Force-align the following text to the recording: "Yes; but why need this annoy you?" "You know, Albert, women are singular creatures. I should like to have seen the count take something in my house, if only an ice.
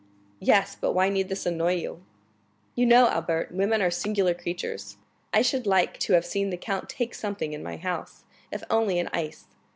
"Yes; 0.39 0.75
but 0.75 0.93
why 0.93 1.09
need 1.09 1.29
this 1.29 1.45
annoy 1.45 1.75
you?" 1.75 2.03
"You 2.73 2.87
know, 2.87 3.07
Albert, 3.07 3.51
women 3.51 3.83
are 3.83 3.91
singular 3.91 4.33
creatures. 4.33 4.97
I 5.31 5.43
should 5.43 5.67
like 5.67 5.99
to 5.99 6.13
have 6.13 6.25
seen 6.25 6.49
the 6.49 6.57
count 6.57 6.89
take 6.89 7.13
something 7.13 7.53
in 7.53 7.61
my 7.61 7.77
house, 7.77 8.23
if 8.51 8.63
only 8.71 8.97
an 8.97 9.11
ice. 9.13 9.45